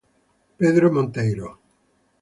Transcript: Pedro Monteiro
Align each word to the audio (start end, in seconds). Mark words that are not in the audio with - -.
Pedro 0.57 0.91
Monteiro 0.91 1.47